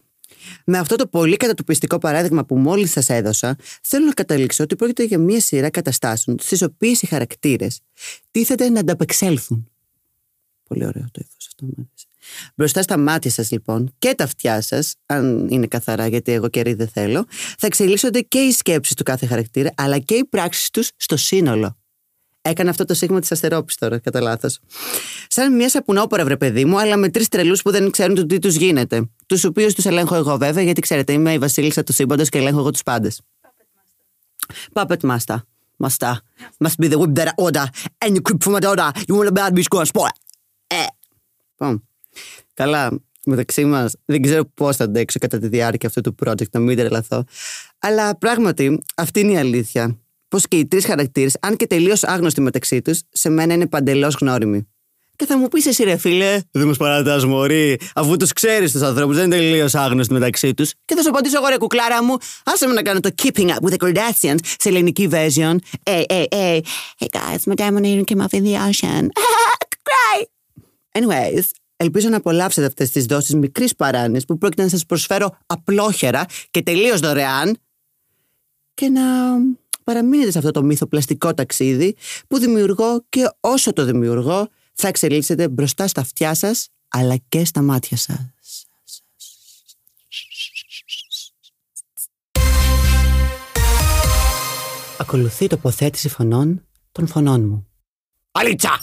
Με 0.66 0.78
αυτό 0.78 0.95
το 0.95 1.07
πολύ 1.07 1.38
κατατοπιστικό 1.38 1.98
παράδειγμα 1.98 2.45
που 2.45 2.57
μόλις 2.57 2.92
σας 2.92 3.10
έδωσα, 3.10 3.56
θέλω 3.84 4.06
να 4.06 4.13
καταλήξω 4.13 4.63
ότι 4.63 4.75
πρόκειται 4.75 5.04
για 5.04 5.18
μία 5.18 5.40
σειρά 5.40 5.69
καταστάσεων 5.69 6.38
στις 6.42 6.62
οποίες 6.62 7.01
οι 7.01 7.06
χαρακτήρες 7.06 7.80
τίθεται 8.31 8.69
να 8.69 8.80
ανταπεξέλθουν. 8.80 9.68
Πολύ 10.63 10.86
ωραίο 10.86 11.06
το 11.12 11.22
ύφος 11.24 11.48
αυτό 11.48 11.66
μου 11.66 11.74
άρεσε. 11.78 12.07
Μπροστά 12.56 12.81
στα 12.81 12.98
μάτια 12.98 13.31
σας, 13.31 13.51
λοιπόν, 13.51 13.94
και 14.00 14.13
τα 14.16 14.24
αυτιά 14.24 14.62
σας, 14.62 14.95
αν 15.06 15.48
είναι 15.50 15.68
καθαρά, 15.68 16.07
γιατί 16.07 16.31
εγώ 16.31 16.50
κερί 16.50 16.74
δεν 16.74 16.88
θέλω, 16.88 17.25
θα 17.57 17.68
εξελίσσονται 17.68 18.22
και 18.22 18.40
οι 18.40 18.51
σκέψεις 18.51 18.95
του 18.95 19.04
κάθε 19.04 19.25
χαρακτήρα, 19.25 19.72
αλλά 19.75 20.00
και 20.00 20.16
οι 20.16 20.25
πράξεις 20.25 20.69
τους 20.69 20.92
στο 20.95 21.18
σύνολο. 21.18 21.78
Έκανα 22.45 22.69
αυτό 22.69 22.86
το 22.86 22.94
σίγμα 22.94 23.19
της 23.19 23.31
αστερόπης 23.31 23.75
τώρα, 23.75 24.00
κατά 24.00 24.22
λάθος. 24.22 24.60
Σαν 25.28 25.56
μια 25.56 25.69
σαπουνόπορα, 25.69 26.24
βρε 26.24 26.38
παιδί 26.38 26.66
μου, 26.66 26.80
αλλά 26.80 26.98
με 26.98 27.10
τρεις 27.10 27.28
τρελούς 27.28 27.62
που 27.62 27.72
δεν 27.72 27.92
ξέρουν 27.92 28.16
το 28.16 28.25
τι 28.25 28.40
τους 28.40 28.56
γίνεται. 28.56 29.10
Τους 29.25 29.44
οποίους 29.44 29.74
τους 29.74 29.86
ελέγχω 29.86 30.16
εγώ, 30.16 30.38
βέβαια, 30.38 30.63
γιατί 30.63 30.81
ξέρετε, 30.81 31.13
είμαι 31.13 31.34
η 31.34 31.38
Βασίλισσα 31.38 31.84
του 31.84 31.94
σύμπαντος 31.94 32.30
και 32.30 32.38
ελέγχω 32.38 32.60
εγώ 32.60 32.72
τους 32.72 32.84
πάντες. 32.84 33.22
Puppet 34.74 35.00
Master. 35.00 35.38
Master. 35.78 36.13
Must 36.63 36.78
be 36.81 36.88
the 36.88 36.98
whip 36.98 37.13
that 37.16 37.28
I 37.28 37.34
order. 37.36 37.66
And 38.06 38.16
you 38.16 38.22
creep 38.22 38.44
from 38.44 38.54
my 38.54 38.60
daughter. 38.60 38.90
You 39.07 39.16
want 39.16 39.28
a 39.28 39.36
bad 39.40 39.54
bitch 39.56 39.69
go 39.69 39.80
and 39.80 39.88
spoil. 39.88 40.16
Ε. 40.68 40.86
Λοιπόν. 41.50 41.88
Καλά, 42.54 43.00
μεταξύ 43.25 43.66
μας, 43.66 43.95
δεν 44.06 44.22
ξέρω 44.22 44.45
πώς 44.45 44.75
θα 44.75 44.84
αντέξω 44.84 45.19
κατά 45.19 45.40
τη 45.40 45.48
διάρκεια 45.48 45.90
αυτού 45.90 46.01
του 46.01 46.16
project, 46.25 46.50
να 46.51 46.60
μην 46.60 46.78
τρελαθώ. 46.78 47.24
Αλλά 47.80 48.18
πράγματι, 48.18 48.84
αυτή 48.95 49.19
είναι 49.19 49.31
η 49.31 49.38
αλήθεια. 49.38 49.98
Πως 50.33 50.47
και 50.47 50.57
οι 50.57 50.68
τρεις 50.68 50.85
χαρακτήρες, 50.85 51.38
αν 51.41 51.56
και 51.56 51.68
τελείως 51.68 52.03
άγνωστοι 52.03 52.41
μεταξύ 52.41 52.81
τους, 52.81 53.01
σε 53.12 53.30
μένα 53.30 53.53
είναι 53.53 53.68
παντελώς 53.68 54.15
γνώριμοι. 54.19 54.68
Και 55.15 55.25
θα 55.25 55.38
μου 55.38 55.47
πεις 55.47 55.65
εσύ, 55.65 55.83
ρε 55.83 55.97
φίλε, 55.97 56.39
δεν 56.51 56.68
μας 56.68 56.77
παρατάς, 56.77 57.25
Μωρή, 57.25 57.80
αφού 57.95 58.18
τους 58.18 58.33
ξέρεις 58.33 58.71
τους 58.71 58.81
ανθρώπους, 58.81 59.15
δεν 59.15 59.25
είναι 59.25 59.35
τελείως 59.35 59.75
άγνωστοι 59.75 60.13
μεταξύ 60.13 60.53
τους. 60.53 60.71
Και 60.85 60.95
θα 60.95 61.01
σου 61.01 61.09
απαντήσω 61.09 61.38
εγώ, 61.38 61.47
ρε 61.47 61.57
κουκλάρα 61.57 62.03
μου, 62.03 62.18
άσε 62.45 62.68
με 62.68 62.74
να 62.74 62.81
κάνω 62.81 63.00
το 63.00 63.09
Keeping 63.21 63.47
Up 63.47 63.69
with 63.69 63.74
the 63.74 63.88
Kardashians 63.88 64.38
σε 64.59 64.69
ελληνική 64.69 65.09
version. 65.12 65.56
Hey, 65.83 66.03
hey, 66.09 66.25
hey, 66.31 66.59
hey 67.00 67.07
guys, 67.12 67.39
my 67.45 67.56
diamond 67.56 67.85
earring 67.85 68.06
came 68.06 68.21
off 68.21 68.33
in 68.33 68.44
the 68.44 68.56
ocean. 68.68 69.07
Cry! 69.88 70.24
Anyways, 71.00 71.44
ελπίζω 71.75 72.09
να 72.09 72.18
απολαύσετε 72.18 72.68
αυτές 72.68 72.89
τις 72.91 73.06
δόσεις 73.06 73.35
μικρής 73.35 73.75
παράνοιας 73.75 74.25
που 74.25 74.38
πρόκειται 74.38 74.63
να 74.63 74.69
σας 74.69 74.85
προσφέρω 74.85 75.38
απλόχερα 75.45 76.25
και 76.51 76.62
τελείως 76.62 77.00
δωρεάν 77.00 77.57
και 78.74 78.89
να 78.89 79.01
παραμείνετε 79.83 80.31
σε 80.31 80.38
αυτό 80.38 80.51
το 80.51 80.63
μυθοπλαστικό 80.63 81.33
ταξίδι 81.33 81.95
που 82.27 82.38
δημιουργώ 82.38 83.06
και 83.09 83.30
όσο 83.39 83.74
το 83.74 83.85
δημιουργώ 83.85 84.47
θα 84.74 84.88
εξελίσσετε 84.88 85.50
μπροστά 85.50 85.88
στα 85.88 86.01
αυτιά 86.01 86.33
σας 86.33 86.68
αλλά 86.88 87.15
και 87.30 87.45
στα 87.45 87.62
μάτια 87.62 87.97
σας. 87.97 88.65
Ακολουθεί 94.97 95.47
τοποθέτηση 95.47 96.09
φωνών 96.09 96.65
των 96.91 97.07
φωνών 97.07 97.47
μου. 97.47 97.68
Αλίτσα! 98.31 98.80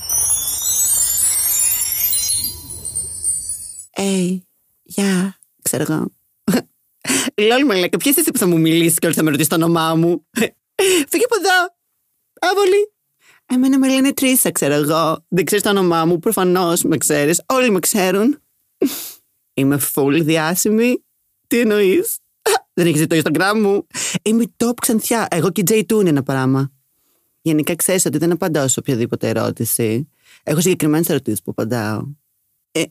Ε, 3.91 4.37
γεια, 4.83 5.39
ξέρω 5.63 5.83
εγώ. 5.83 6.07
Λόλ 7.49 7.65
μου 7.65 7.71
λέει, 7.71 7.89
ποιος 7.99 8.17
είσαι 8.17 8.31
που 8.31 8.39
θα 8.39 8.47
μου 8.47 8.61
μιλήσεις 8.61 8.99
και 8.99 9.07
όλοι 9.07 9.15
θα 9.15 9.23
με 9.23 9.31
ρωτήσεις 9.31 9.49
το 9.49 9.55
όνομά 9.55 9.95
μου; 9.95 10.27
Φύγε 11.09 11.25
από 11.25 11.37
εδώ. 11.39 11.75
Άβολη. 12.41 12.93
Εμένα 13.47 13.79
με 13.79 13.89
λένε 13.89 14.13
Τρίσα, 14.13 14.51
ξέρω 14.51 14.75
εγώ. 14.75 15.25
Δεν 15.29 15.45
ξέρεις 15.45 15.65
το 15.65 15.71
όνομά 15.71 16.05
μου, 16.05 16.19
προφανώς 16.19 16.83
με 16.83 16.97
ξέρεις. 16.97 17.43
Όλοι 17.47 17.71
με 17.71 17.79
ξέρουν. 17.79 18.39
Είμαι 19.55 19.81
full 19.95 20.21
διάσημη. 20.23 21.05
Τι 21.47 21.59
εννοείς; 21.61 22.19
Δεν 22.73 22.87
έχεις 22.87 23.01
δει 23.01 23.07
το 23.07 23.21
Instagram 23.25 23.53
μου. 23.61 23.87
Είμαι 24.23 24.43
η 24.43 24.55
top 24.57 24.75
ξανθιά. 24.81 25.27
Εγώ 25.31 25.51
και 25.51 25.61
η 25.61 25.65
J2 25.71 26.01
είναι 26.01 26.09
ένα 26.09 26.23
πράγμα. 26.23 26.73
Γενικά 27.43 27.77
ξέρεις 27.77 28.05
ότι 28.05 28.19
δεν 28.19 28.33
απαντάω 28.33 28.69
σε 28.69 28.79
οποιαδήποτε 28.79 29.29
ερώτηση. 29.29 30.09
Έχω 30.43 30.61
συγκεκριμένες 30.61 31.09
ερωτήσεις 31.09 31.43
που 31.43 31.51
απαντάω. 31.51 32.03
Ε, 32.73 32.83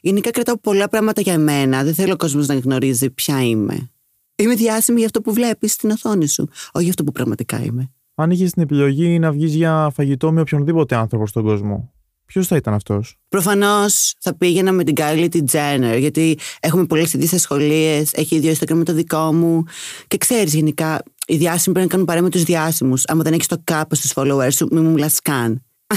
γενικά 0.00 0.30
κρατάω 0.30 0.58
πολλά 0.58 0.88
πράγματα 0.88 1.20
για 1.20 1.38
μένα. 1.38 1.84
Δεν 1.84 1.94
θέλω 1.94 2.12
ο 2.12 2.16
κόσμος 2.16 2.46
να 2.46 2.54
γνωρίζει 2.54 3.10
ποια 3.10 3.44
είμαι. 3.44 3.93
Είμαι 4.36 4.54
διάσημη 4.54 4.96
για 4.96 5.06
αυτό 5.06 5.20
που 5.20 5.32
βλέπεις 5.32 5.72
στην 5.72 5.90
οθόνη 5.90 6.28
σου, 6.28 6.48
όχι 6.72 6.82
για 6.82 6.88
αυτό 6.88 7.04
που 7.04 7.12
πραγματικά 7.12 7.62
είμαι. 7.62 7.90
Αν 8.14 8.30
είχες 8.30 8.52
την 8.52 8.62
επιλογή 8.62 9.18
να 9.18 9.32
βγεις 9.32 9.54
για 9.54 9.90
φαγητό 9.94 10.32
με 10.32 10.40
οποιονδήποτε 10.40 10.96
άνθρωπο 10.96 11.26
στον 11.26 11.42
κόσμο, 11.42 11.92
ποιος 12.26 12.46
θα 12.46 12.56
ήταν 12.56 12.74
αυτός; 12.74 13.16
Προφανώς 13.28 14.14
θα 14.20 14.36
πήγαινα 14.36 14.72
με 14.72 14.84
την 14.84 14.94
Kylie 14.98 15.26
τη 15.30 15.40
Jenner, 15.52 15.96
γιατί 15.98 16.38
έχουμε 16.60 16.86
πολλές 16.86 17.12
ίδιε 17.12 17.28
ασχολίε, 17.32 18.04
έχει 18.12 18.36
ίδιο 18.36 18.52
Instagram 18.52 18.74
με 18.74 18.84
το 18.84 18.92
δικό 18.92 19.32
μου. 19.32 19.62
Και 20.06 20.16
ξέρεις, 20.16 20.54
γενικά, 20.54 21.02
οι 21.26 21.36
διάσημοι 21.36 21.74
πρέπει 21.74 21.80
να 21.80 21.86
κάνουν 21.86 22.06
παρέα 22.06 22.22
με 22.22 22.30
τους 22.30 22.42
διάσημους. 22.42 23.06
Άμα 23.06 23.22
δεν 23.22 23.32
έχεις 23.32 23.46
το 23.46 23.60
κάπως 23.64 23.98
στου 23.98 24.20
followers 24.20 24.52
σου, 24.52 24.68
μην 24.70 24.84
μου 24.84 24.90
μιλάς 24.90 25.20
καν. 25.20 25.62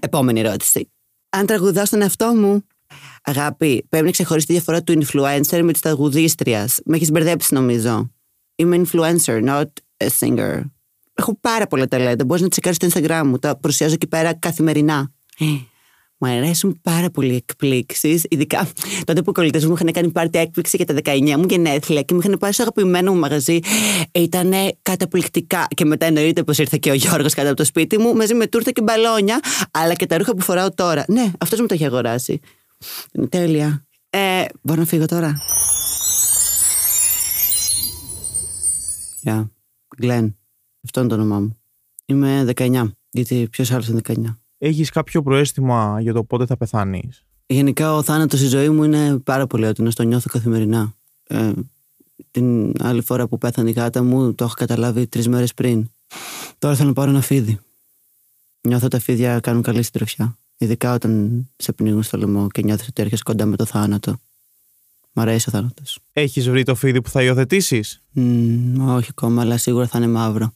Επόμενη 0.00 0.40
ερώτηση. 0.40 0.90
Αν 1.28 1.46
τραγουδάω 1.46 1.84
στον 1.84 2.02
εαυτό 2.02 2.34
μου. 2.34 2.64
Αγάπη, 3.28 3.86
πρέπει 3.88 4.04
να 4.04 4.10
ξεχωρίσει 4.10 4.46
τη 4.46 4.52
διαφορά 4.52 4.82
του 4.82 4.98
influencer 5.02 5.60
με 5.62 5.72
της 5.72 5.80
τραγουδίστριας. 5.80 6.78
Με 6.84 6.96
έχεις 6.96 7.10
μπερδέψει, 7.10 7.54
νομίζω. 7.54 8.10
Είμαι 8.54 8.82
influencer, 8.84 9.44
not 9.44 9.64
a 9.96 10.06
singer. 10.20 10.60
Έχω 11.14 11.38
πάρα 11.40 11.66
πολλά 11.66 11.86
ταλέντα. 11.86 12.24
Μπορείς 12.24 12.42
να 12.42 12.48
τσεκάρεις 12.48 12.76
στο 12.76 12.88
Instagram 12.88 13.22
μου. 13.24 13.38
Τα 13.38 13.56
παρουσιάζω 13.56 13.94
εκεί 13.94 14.06
πέρα 14.06 14.34
καθημερινά. 14.34 15.12
Ε, 15.38 15.44
Μου 16.18 16.28
αρέσουν 16.28 16.80
πάρα 16.82 17.10
πολύ 17.10 17.32
οι 17.32 17.36
εκπλήξεις. 17.36 18.24
Ειδικά 18.28 18.68
τότε 19.04 19.22
που 19.22 19.30
οι 19.30 19.32
κολλητές 19.32 19.66
μου 19.66 19.72
είχαν 19.74 19.92
κάνει 19.92 20.10
πάρτι 20.10 20.38
έκπληξη 20.38 20.76
για 20.76 20.86
τα 20.86 20.94
19 21.04 21.36
μου 21.36 21.44
γενέθλια 21.48 22.02
και 22.02 22.14
μου 22.14 22.20
είχαν 22.20 22.36
πάει 22.38 22.52
στο 22.52 22.62
αγαπημένο 22.62 23.12
μου 23.12 23.18
μαγαζί. 23.18 23.58
Ήταν 24.12 24.52
καταπληκτικά. 24.82 25.66
Και 25.74 25.84
μετά 25.84 26.06
εννοείται 26.06 26.42
πως 26.42 26.58
ήρθε 26.58 26.76
και 26.76 26.90
ο 26.90 26.94
Γιώργος 26.94 27.34
κάτω 27.34 27.48
από 27.48 27.56
το 27.56 27.64
σπίτι 27.64 27.98
μου 27.98 28.14
μαζί 28.14 28.34
με 28.34 28.46
τούρτα 28.46 28.70
και 28.70 28.82
μπαλόνια, 28.82 29.40
αλλά 29.70 29.94
και 29.94 30.06
τα 30.06 30.18
ρούχα 30.18 30.34
που 30.34 30.42
φοράω 30.42 30.70
τώρα. 30.74 31.04
Ναι, 31.08 31.30
αυτός 31.38 31.60
μου 31.60 31.66
τα 31.66 31.74
έχει 31.74 31.84
αγοράσει. 31.84 32.40
Είναι 33.12 33.26
τέλεια. 33.26 33.86
Ε, 34.10 34.44
μπορώ 34.62 34.80
να 34.80 34.86
φύγω 34.86 35.06
τώρα; 35.06 35.40
Γεια. 39.20 39.50
Γκλέν. 39.96 40.36
Αυτό 40.84 41.00
είναι 41.00 41.08
το 41.08 41.14
όνομά 41.14 41.40
μου. 41.40 41.56
Είμαι 42.06 42.44
19. 42.56 42.90
Γιατί 43.10 43.48
ποιος 43.50 43.70
άλλος 43.70 43.88
είναι 43.88 44.00
19. 44.06 44.38
Έχεις 44.58 44.90
κάποιο 44.90 45.22
προαίσθημα 45.22 46.00
για 46.00 46.12
το 46.12 46.24
πότε 46.24 46.46
θα 46.46 46.56
πεθάνεις; 46.56 47.24
Γενικά 47.46 47.94
ο 47.94 48.02
θάνατος 48.02 48.38
στη 48.38 48.48
ζωή 48.48 48.68
μου 48.68 48.84
είναι 48.84 49.18
πάρα 49.18 49.46
πολύ 49.46 49.66
έντονος, 49.66 49.94
το 49.94 50.02
νιώθω 50.02 50.30
καθημερινά. 50.30 50.94
Ε, 51.26 51.52
την 52.30 52.72
άλλη 52.78 53.02
φορά 53.02 53.26
που 53.28 53.38
πέθανε 53.38 53.70
η 53.70 53.72
γάτα 53.72 54.02
μου 54.02 54.34
το 54.34 54.44
έχω 54.44 54.54
καταλάβει 54.56 55.06
τρεις 55.06 55.28
μέρες 55.28 55.54
πριν. 55.54 55.90
Τώρα 56.58 56.74
θέλω 56.74 56.88
να 56.88 56.94
πάρω 56.94 57.10
ένα 57.10 57.20
φίδι. 57.20 57.58
Νιώθω 58.60 58.88
τα 58.88 58.98
φίδια 58.98 59.40
κάνουν 59.40 59.62
καλή 59.62 59.82
συντροφιά. 59.82 60.38
Ειδικά 60.58 60.94
όταν 60.94 61.42
σε 61.56 61.72
πνίγουν 61.72 62.02
στο 62.02 62.18
λαιμό 62.18 62.48
και 62.48 62.62
νιώθεις 62.62 62.88
ότι 62.88 63.02
έρχεσαι 63.02 63.22
κοντά 63.22 63.46
με 63.46 63.56
το 63.56 63.64
θάνατο. 63.64 64.20
Μ' 65.12 65.20
αρέσει 65.20 65.48
ο 65.48 65.52
θάνατος. 65.52 65.98
Έχεις 66.12 66.48
βρει 66.48 66.62
το 66.62 66.74
φίδι 66.74 67.02
που 67.02 67.10
θα 67.10 67.22
υιοθετήσεις; 67.22 68.02
όχι 68.80 69.08
ακόμα, 69.10 69.42
αλλά 69.42 69.56
σίγουρα 69.56 69.86
θα 69.86 69.98
είναι 69.98 70.08
μαύρο. 70.08 70.54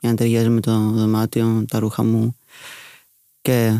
Για 0.00 0.10
να 0.10 0.16
ταιριάζει 0.16 0.48
με 0.48 0.60
το 0.60 0.90
δωμάτιο, 0.90 1.64
τα 1.68 1.78
ρούχα 1.78 2.02
μου 2.02 2.36
και 3.42 3.78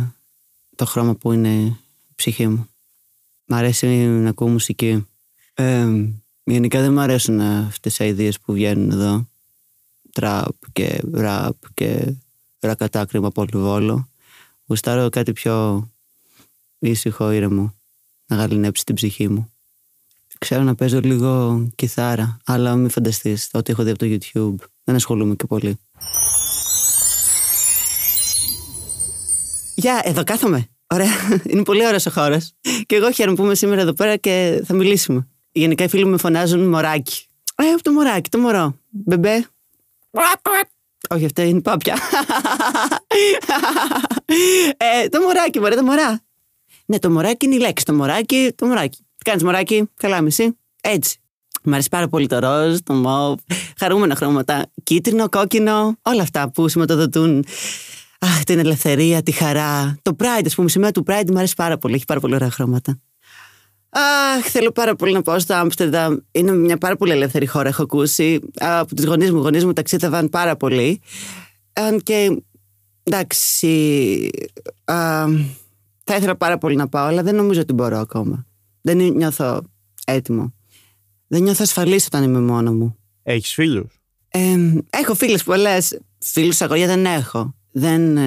το 0.77 0.85
χρώμα 0.85 1.15
που 1.15 1.33
είναι 1.33 1.55
η 1.63 1.77
ψυχή 2.15 2.47
μου. 2.47 2.69
Μ' 3.45 3.55
αρέσει 3.55 3.87
να 4.07 4.29
ακούω 4.29 4.49
μουσική. 4.49 5.07
Ε, 5.55 5.87
γενικά 6.45 6.81
δεν 6.81 6.93
μου 6.93 7.01
αρέσουν 7.01 7.41
αυτές 7.41 7.99
οι 7.99 8.07
ιδέε 8.07 8.31
που 8.45 8.53
βγαίνουν 8.53 8.91
εδώ. 8.91 9.29
Τραπ 10.13 10.55
και 10.73 11.03
ραπ 11.13 11.57
και 11.75 12.13
ρακατάκριμα 12.61 13.27
από 13.27 13.45
βόλο. 13.53 14.09
Γουστάρω 14.67 15.09
κάτι 15.09 15.33
πιο 15.33 15.89
ήσυχο, 16.79 17.31
ήρεμο, 17.31 17.75
να 18.27 18.37
γαλινέψει 18.37 18.85
την 18.85 18.95
ψυχή 18.95 19.29
μου. 19.29 19.51
Ξέρω 20.39 20.63
να 20.63 20.75
παίζω 20.75 21.01
λίγο 21.01 21.63
κιθάρα, 21.75 22.37
αλλά 22.45 22.75
μην 22.75 22.91
φανταστείς, 22.91 23.51
ό,τι 23.53 23.73
έχω 23.73 23.83
δει 23.83 23.91
από 23.91 23.99
το 23.99 24.07
YouTube. 24.09 24.67
Δεν 24.85 24.95
ασχολούμαι 24.95 25.35
και 25.35 25.47
πολύ. 25.47 25.79
Γεια, 29.75 30.01
εδώ 30.05 30.25
κάθομαι. 30.25 30.69
Ωραία. 30.87 31.13
Είναι 31.51 31.63
πολύ 31.63 31.87
ωραίος 31.87 32.07
ο 32.07 32.11
χώρος. 32.11 32.53
Και 32.87 32.97
εγώ 32.97 33.11
χαίρομαι 33.11 33.37
που 33.37 33.45
είμαι 33.45 33.55
σήμερα 33.55 33.81
εδώ 33.81 33.93
πέρα 33.93 34.17
και 34.17 34.63
θα 34.65 34.75
μιλήσουμε. 34.75 35.29
Γενικά 35.53 35.85
οι 35.85 35.89
φίλοι 35.89 36.05
μου 36.05 36.11
με 36.11 36.17
φωνάζουν 36.17 36.69
μωράκι. 36.69 37.27
Ε, 37.55 37.65
το 37.83 37.93
μωράκι, 37.93 38.31
το 38.31 38.39
μωρό. 38.39 38.79
Μπεμπέ. 38.91 39.47
Όχι, 41.11 41.25
αυτή 41.25 41.49
είναι 41.49 41.61
πάπια. 41.61 41.99
ε, 44.77 45.09
το 45.09 45.21
μωράκι, 45.21 45.61
μωρέ, 45.61 45.75
το 45.75 45.83
μωρά. 45.83 46.21
Ναι, 46.87 46.99
το 46.99 47.11
μωράκι 47.11 47.47
είναι 47.47 47.55
η 47.55 47.59
λέξη. 47.59 47.85
Το 47.85 47.95
μωράκι, 47.95 48.53
το 48.55 48.67
μωράκι. 48.67 48.99
Τι 48.99 49.31
κάνεις, 49.31 49.43
μωράκι, 49.43 49.91
καλά, 49.95 50.21
μισή. 50.21 50.59
Έτσι. 50.81 51.19
Μ' 51.63 51.73
αρέσει 51.73 51.89
πάρα 51.89 52.09
πολύ 52.09 52.27
το 52.27 52.39
ροζ, 52.39 52.77
το 52.85 52.95
μοβ, 52.95 53.39
χαρούμενα 53.79 54.15
χρώματα. 54.15 54.67
Κίτρινο, 54.83 55.29
κόκκινο, 55.29 55.99
όλα 56.03 56.23
αυτά 56.23 56.51
που 56.51 56.69
σηματοδοτούν 56.69 57.45
αχ, 58.19 58.45
την 58.45 58.59
ελευθερία, 58.59 59.23
τη 59.23 59.33
χαρά. 59.33 59.99
Το 60.03 60.17
Pride, 60.19 60.43
ας 60.47 60.55
πούμε, 60.55 60.67
η 60.67 60.71
σημαία 60.71 60.91
του 60.91 61.05
Pride 61.07 61.31
μου 61.31 61.37
αρέσει 61.37 61.55
πάρα 61.55 61.79
πολύ. 61.79 61.95
Έχει 61.95 62.05
πάρα 62.05 62.21
πολύ 62.21 62.35
ωραία 62.35 62.51
χρώματα. 62.51 63.01
Αχ, 63.99 64.45
θέλω 64.45 64.73
πάρα 64.73 64.97
πολύ 64.97 65.13
να 65.13 65.23
πάω 65.23 65.39
στο 65.39 65.55
Άμστερνταμ. 65.55 66.17
Είναι 66.33 66.53
μια 66.53 66.79
πάρα 66.79 66.97
πολύ 66.97 67.13
ελεύθερη 67.13 67.47
χώρα, 67.47 67.69
έχω 67.69 67.83
ακούσει. 67.83 68.41
Από 68.55 68.95
τους 68.95 69.05
γονείς 69.05 69.31
μου, 69.33 69.39
γονείς 69.41 69.65
μου 69.65 69.73
ταξίδευαν 69.73 70.29
πάρα 70.29 70.57
πολύ. 70.57 71.01
Αν 71.73 72.01
και 72.01 72.43
εντάξει. 73.03 73.69
Α, 74.85 75.25
θα 76.05 76.17
ήθελα 76.17 76.37
πάρα 76.37 76.59
πολύ 76.59 76.77
να 76.77 76.89
πάω, 76.89 77.07
αλλά 77.07 77.23
δεν 77.23 77.35
νομίζω 77.35 77.61
ότι 77.61 77.73
μπορώ 77.73 77.99
ακόμα. 77.99 78.47
Δεν 78.81 78.97
νιώθω 78.97 79.63
έτοιμο. 80.05 80.55
Δεν 81.27 81.43
νιώθω 81.43 81.63
ασφαλής 81.63 82.07
όταν 82.07 82.23
είμαι 82.23 82.41
μόνος 82.41 82.75
μου. 82.75 82.97
Έχεις 83.23 83.53
φίλους; 83.53 84.01
Ε, 84.29 84.57
έχω 84.91 85.15
φίλες 85.15 85.43
πολλές. 85.43 85.99
Φίλους 86.19 86.61
αγόρια 86.61 86.87
δεν 86.87 87.07
έχω. 87.07 87.55
Δεν. 87.73 88.19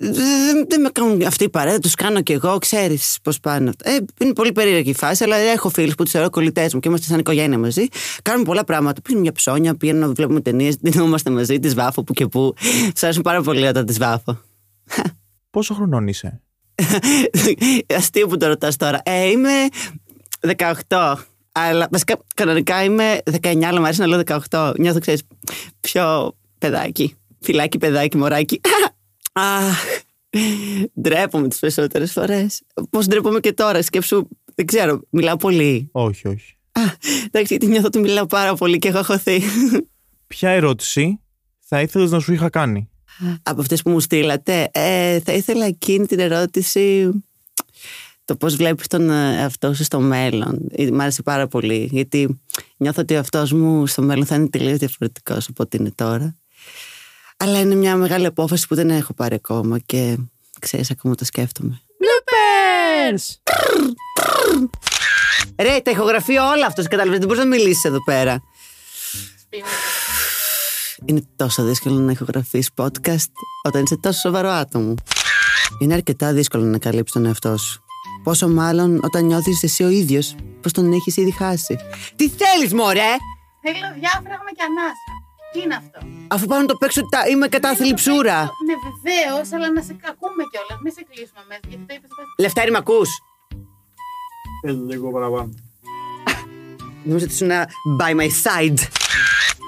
Ε, 0.00 0.06
Δεν, 0.08 0.64
δεν 0.68 0.80
με 0.80 0.88
κάνουν 0.92 1.22
αυτή 1.22 1.44
η 1.44 1.48
παρέα, 1.48 1.78
τους 1.78 1.94
κάνω 1.94 2.20
κι 2.20 2.32
εγώ, 2.32 2.58
ξέρεις 2.58 3.18
πώς 3.22 3.40
πάνε. 3.40 3.72
Ε, 3.84 3.96
είναι 4.20 4.32
πολύ 4.32 4.52
περίεργη 4.52 4.90
η 4.90 4.94
φάση, 4.94 5.24
αλλά 5.24 5.36
έχω 5.36 5.68
φίλους 5.68 5.94
που 5.94 6.02
τους 6.02 6.12
θεωρώ 6.12 6.30
κολλητές 6.30 6.74
μου 6.74 6.80
και 6.80 6.88
είμαστε 6.88 7.06
σαν 7.06 7.18
οικογένεια 7.18 7.58
μαζί. 7.58 7.86
Κάνουμε 8.22 8.44
πολλά 8.44 8.64
πράγματα. 8.64 9.00
Πίνουμε 9.00 9.22
μια 9.22 9.32
ψώνια, 9.32 9.74
πηγαίνουμε 9.74 10.06
να 10.06 10.12
βλέπουμε 10.12 10.40
ταινίες, 10.40 10.76
δινόμαστε 10.80 11.30
μαζί, 11.30 11.58
τι 11.58 11.68
βάφω 11.68 12.04
που 12.04 12.12
και 12.12 12.26
που. 12.26 12.54
Σ' 12.94 13.02
αρέσουν 13.02 13.22
πάρα 13.22 13.42
πολύ 13.42 13.66
όταν 13.66 13.86
τι 13.86 13.92
βάφω. 13.92 14.38
Πόσο 15.50 15.74
χρονών 15.74 16.08
είσαι; 16.08 16.40
Αστείο 17.96 18.26
που 18.26 18.36
το 18.36 18.46
ρωτάς 18.46 18.76
τώρα. 18.76 19.00
Ε, 19.04 19.28
είμαι 19.30 19.50
18. 20.86 21.14
Αλλά 21.52 21.88
βασικά 21.90 22.16
κανονικά 22.34 22.84
είμαι 22.84 23.18
19, 23.42 23.62
αλλά 23.62 23.78
μου 23.78 23.84
αρέσει 23.84 24.00
να 24.00 24.06
λέω 24.06 24.20
18. 24.50 24.72
Νιώθω, 24.78 24.98
ξέρεις, 24.98 25.22
πιο 25.80 26.34
παιδάκι. 26.58 27.14
Φυλάκι, 27.40 27.78
παιδάκι, 27.78 28.16
μωράκι. 28.16 28.60
Αχ. 29.32 29.84
Ντρέπομαι 31.00 31.48
τις 31.48 31.58
περισσότερες 31.58 32.12
φορές. 32.12 32.62
Πώς 32.90 33.06
ντρέπομαι 33.06 33.40
και 33.40 33.52
τώρα, 33.52 33.82
σκέψου. 33.82 34.28
Δεν 34.54 34.66
ξέρω, 34.66 35.00
μιλάω 35.10 35.36
πολύ. 35.36 35.88
Όχι, 35.92 36.28
όχι. 36.28 36.54
Α, 36.72 36.80
εντάξει, 37.26 37.54
γιατί 37.54 37.66
νιώθω 37.66 37.86
ότι 37.86 37.98
μιλάω 37.98 38.26
πάρα 38.26 38.54
πολύ 38.54 38.78
και 38.78 38.88
έχω 38.88 39.02
χωθεί. 39.02 39.42
Ποια 40.26 40.50
ερώτηση 40.50 41.20
θα 41.60 41.80
ήθελες 41.80 42.10
να 42.10 42.20
σου 42.20 42.32
είχα 42.32 42.48
κάνει; 42.48 42.88
Από 43.42 43.60
αυτές 43.60 43.82
που 43.82 43.90
μου 43.90 44.00
στείλατε, 44.00 44.68
ε, 44.72 45.20
θα 45.20 45.32
ήθελα 45.32 45.64
εκείνη 45.66 46.06
την 46.06 46.18
ερώτηση. 46.18 47.10
Το 48.24 48.36
πώς 48.36 48.56
βλέπεις 48.56 48.86
τον 48.86 49.10
εαυτό 49.10 49.74
σου 49.74 49.84
στο 49.84 50.00
μέλλον. 50.00 50.68
Ε, 50.70 50.90
Μ' 50.90 51.00
άρεσε 51.00 51.22
πάρα 51.22 51.46
πολύ. 51.46 51.88
Γιατί 51.92 52.40
νιώθω 52.76 53.00
ότι 53.00 53.14
ο 53.14 53.16
εαυτό 53.16 53.56
μου 53.56 53.86
στο 53.86 54.02
μέλλον 54.02 54.26
θα 54.26 54.34
είναι 54.34 54.48
τελείως 54.48 54.78
διαφορετικός 54.78 55.48
από 55.48 55.62
ό,τι 55.62 55.76
είναι 55.76 55.90
τώρα. 55.94 56.36
Αλλά 57.42 57.60
είναι 57.60 57.74
μια 57.74 57.96
μεγάλη 57.96 58.26
απόφαση 58.26 58.66
που 58.66 58.74
δεν 58.74 58.90
έχω 58.90 59.14
πάρει 59.14 59.34
ακόμα 59.34 59.78
και 59.78 60.16
ξέρεις, 60.60 60.90
ακόμα 60.90 61.14
το 61.14 61.24
σκέφτομαι. 61.24 61.80
Bloopers! 62.00 63.22
Ρε, 65.60 65.80
τα 65.80 65.90
ηχογραφεί 65.90 66.36
όλα 66.36 66.66
αυτός. 66.66 66.88
Κατάλαβες, 66.88 67.18
δεν 67.18 67.28
μπορείς 67.28 67.42
να 67.42 67.48
μιλήσεις 67.48 67.84
εδώ 67.84 68.04
πέρα. 68.04 68.42
Είναι 71.04 71.22
τόσο 71.36 71.62
δύσκολο 71.62 71.98
να 71.98 72.12
ηχογραφείς 72.12 72.70
podcast 72.76 73.30
όταν 73.62 73.82
είσαι 73.82 73.96
τόσο 73.96 74.18
σοβαρό 74.18 74.48
άτομο. 74.48 74.94
Είναι 75.78 75.94
αρκετά 75.94 76.32
δύσκολο 76.32 76.62
να 76.62 76.68
ανακαλύψει 76.68 77.12
τον 77.12 77.26
εαυτό 77.26 77.56
σου. 77.56 77.82
Πόσο 78.22 78.48
μάλλον 78.48 79.00
όταν 79.02 79.24
νιώθεις 79.24 79.62
εσύ 79.62 79.82
ο 79.82 79.88
ίδιος 79.88 80.34
πως 80.60 80.72
τον 80.72 80.92
έχεις 80.92 81.16
ήδη 81.16 81.30
χάσει. 81.30 81.78
Τι 82.16 82.28
θέλεις, 82.28 82.74
Μωρέ! 82.74 83.16
Θέλω 83.62 83.94
διάφραγμα 83.98 84.50
και 84.56 84.62
ανάσα. 84.62 85.19
Τι 85.52 85.60
είναι 85.60 85.74
αυτό; 85.74 85.98
Αφού 86.28 86.46
πάνω 86.46 86.60
να 86.60 86.66
το 86.66 86.76
παίξω, 86.76 87.00
τα... 87.08 87.28
είμαι 87.28 87.48
κατά 87.48 87.74
θλιψούρα. 87.74 88.38
Ναι, 88.66 88.74
βεβαίως, 88.88 89.52
αλλά 89.52 89.72
να 89.72 89.82
σε 89.82 89.96
ακούμε 90.10 90.42
κιόλας. 90.50 90.78
Μην 90.82 90.92
σε 90.92 91.02
κλείσουμε 91.10 91.42
μέσα, 91.48 91.60
γιατί 91.68 91.84
το 91.86 91.94
είπες. 91.96 92.10
Λευτάρι, 92.38 92.70
μ' 92.70 92.76
ακούς; 92.76 93.08
Θέλω 94.62 94.84
λίγο 94.86 95.10
παραπάνω. 95.10 95.50
Νομίζω 97.04 97.24
ότι 97.24 97.34
ήσουν 97.34 97.50
by 98.00 98.10
my 98.20 98.28
side. 98.44 98.78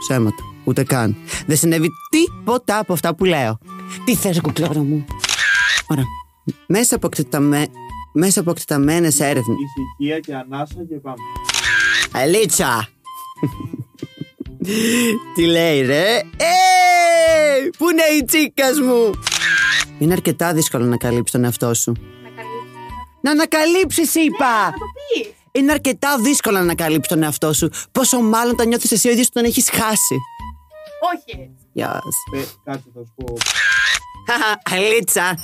Ψέματα. 0.01 0.43
Ούτε 0.65 0.85
καν. 0.85 1.17
Δεν 1.47 1.57
συνέβη 1.57 1.89
τίποτα 2.11 2.79
από 2.79 2.93
αυτά 2.93 3.15
που 3.15 3.25
λέω. 3.25 3.59
Τι 4.05 4.15
θες, 4.15 4.41
κουκλόρα 4.41 4.81
μου; 4.83 5.05
Ωραία. 5.87 6.05
Μέσα 6.67 6.95
από, 6.97 7.07
εκτεταμέ... 7.07 7.67
Μέσα 8.13 8.41
από 8.41 8.51
εκτεταμένες 8.51 9.21
έρευνες... 9.21 9.57
Ησυχία 9.59 10.21
και 10.21 10.35
ανάσα 10.35 10.85
και 10.89 10.95
πάμε. 10.95 11.17
Αλίτσα! 12.13 12.89
Τι 15.35 15.47
λέει 15.47 15.81
ρε; 15.81 16.17
Ε! 16.17 17.69
Πού 17.79 17.91
είναι 17.91 18.03
η 18.19 18.25
τσίκας 18.25 18.81
μου; 18.81 19.11
Είναι 19.99 20.13
αρκετά 20.13 20.53
δύσκολο 20.53 20.85
να 20.85 20.97
καλύψεις 20.97 21.31
τον 21.31 21.45
εαυτό 21.45 21.75
σου 21.75 21.93
Να 22.23 22.29
καλύψεις. 22.29 22.81
Να 23.21 23.31
ανακαλύψεις 23.31 24.15
είπα 24.15 24.65
Να 24.65 24.71
το 24.71 24.85
πεις. 25.15 25.33
Είναι 25.53 25.73
αρκετά 25.73 26.19
δύσκολο 26.19 26.57
να 26.57 26.63
ανακαλύψεις 26.63 27.09
τον 27.09 27.23
εαυτό 27.23 27.53
σου 27.53 27.69
Πόσο 27.93 28.21
μάλλον 28.21 28.57
τα 28.57 28.65
νιώθεις 28.65 28.93
εσύ 28.93 29.09
ο 29.09 29.11
ίδιος 29.11 29.27
που 29.27 29.33
τον 29.33 29.45
έχεις 29.45 29.71
χάσει 29.71 30.17
Όχι 31.13 31.41
έτσι. 31.41 31.67
Γεια 31.73 32.03
σας. 32.03 32.41
Ε, 32.43 32.47
κάτσε 32.65 32.89
θα 32.95 33.01
σου 33.01 33.15
πω. 33.17 33.35
Αλίτσα 34.75 35.37